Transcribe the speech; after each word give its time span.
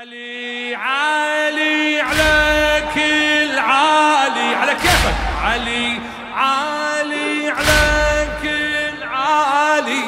علي 0.00 0.74
علي 0.74 2.00
على 2.00 2.82
كل 2.94 3.58
عالي 3.58 4.54
على 4.54 4.72
كيفك؟ 4.74 5.14
علي 5.44 6.00
علي 6.34 7.50
على 7.50 8.28
كل 8.42 9.02
عالي 9.02 10.02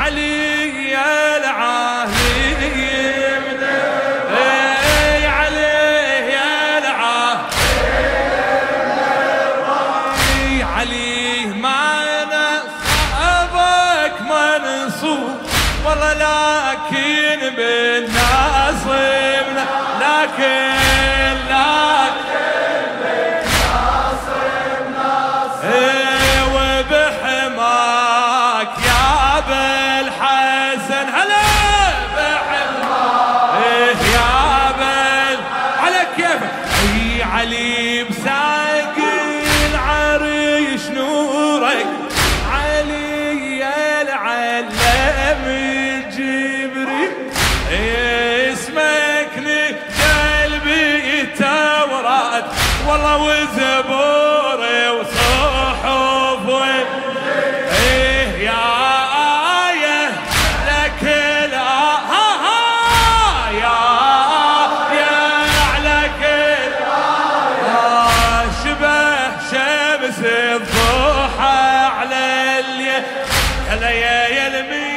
علي 0.00 0.90
يا 0.90 1.36
العالي. 1.36 2.56
اي 4.38 5.26
علي 5.26 6.32
يا 6.32 6.78
والله 52.90 53.16
وزبور 53.16 54.60
وصحف 55.00 56.46
إيه 57.82 58.44
يا 58.44 58.62
آية 59.70 60.08
لك 60.66 61.02
لا. 61.52 61.70
ها 62.10 62.26
ها 62.44 63.50
يا 63.50 63.80
يا 65.00 65.80
لك 65.84 66.22
آه 67.66 68.44
شبه 68.64 69.30
شمس 69.50 70.18
الضحى 70.24 71.86
على 71.98 72.24
الليل. 72.60 73.02
هلا 73.70 73.90
يا 73.90 74.28
يلمي 74.28 74.89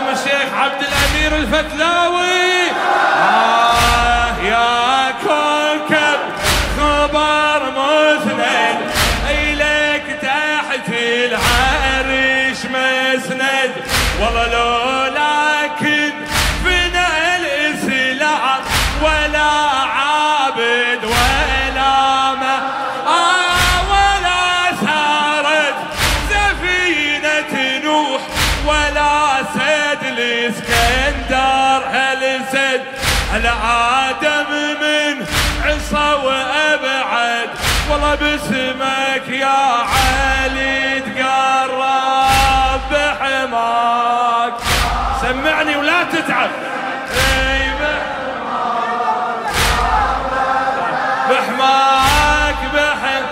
المرحوم 0.00 0.08
الشيخ 0.08 0.54
عبد 0.54 0.82
الأمير 0.82 1.36
الفتلاوي. 1.36 2.70
آه 3.22 4.38
يا 4.42 5.10
كوكب 5.10 6.20
خبر 6.76 7.70
مسند 7.70 8.78
إليك 9.30 10.04
تحت 10.22 10.88
العرش 10.88 12.58
مسند. 12.64 13.72
والله 14.20 14.46
لولاكن 14.46 15.49
سد 33.30 33.36
الآدم 33.36 34.50
من 34.80 35.26
عصا 35.64 36.14
وأبعد. 36.14 37.48
والله 37.90 38.14
باسمك 38.14 39.28
يا 39.28 39.60
علي 39.92 41.00
تقرب 41.00 42.80
بحماك. 42.90 44.54
سمعني 45.22 45.76
ولا 45.76 46.04
تتعب. 46.04 46.50
بحماك 51.30 52.60
بحماك. 52.74 53.30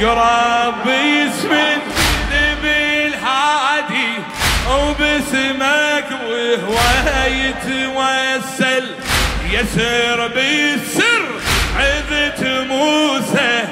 قرب 0.00 0.74
باسم 0.84 1.52
وباسمك 4.92 6.04
وهو 6.28 6.78
يتوسل 7.26 8.86
يسر 9.50 10.26
بالسر 10.28 11.24
عذت 11.76 12.42
موسى 12.68 13.64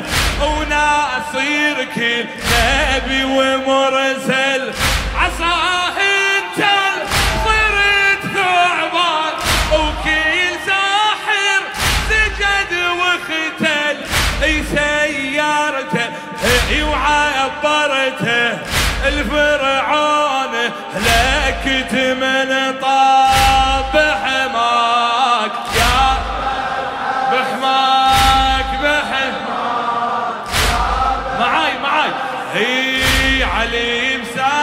وناصير 0.43 1.77
كل 1.95 2.25
نبي 2.53 3.25
ومرسل. 3.25 4.73
عصاه 5.17 5.97
انت 5.99 6.65
صرت 7.45 8.23
ثعبان 8.35 9.35
وكل 9.73 10.51
ساحر 10.67 11.63
سجد 12.11 12.73
واختل 12.99 13.97
أي 14.43 14.65
سيارته 14.75 16.09
وعبرته 16.85 18.59
الفرعون 19.09 20.30
لك 20.95 21.87
تمن 21.91 22.81
طاب 22.81 23.93
بحماك 23.95 25.53
يا 25.77 26.17
بحماك 27.33 28.71
بحماك 28.83 29.35
معاي 31.41 31.79
معاي. 31.83 32.11
هي 32.55 33.45
علي 33.45 34.17
مساقي 34.19 34.60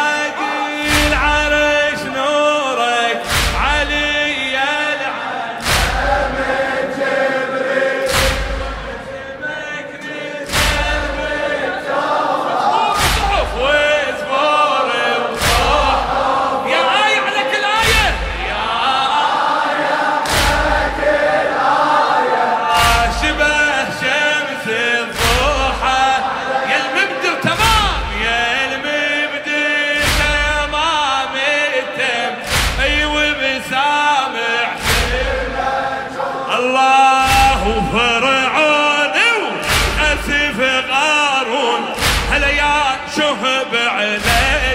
شهب 43.18 43.76
على 43.76 44.20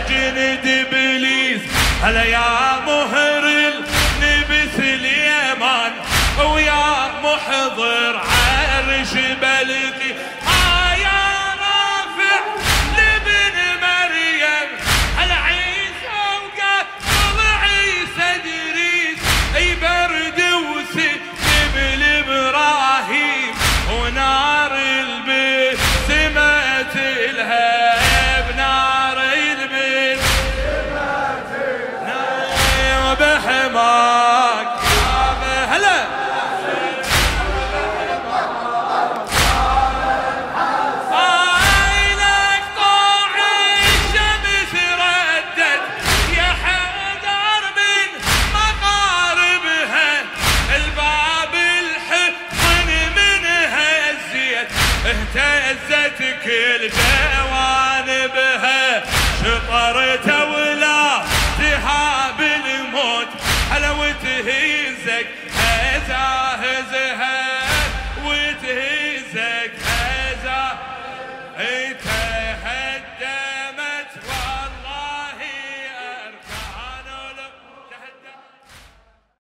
جند 0.08 0.66
إبليس. 0.66 1.62
هلا 2.02 2.24
يا 2.24 2.80
مهر 2.86 3.44
النبس 3.44 4.76
اليمن؟ 4.78 5.92
ويا 6.52 7.10
محضر 7.24 8.01
I. 59.74 60.31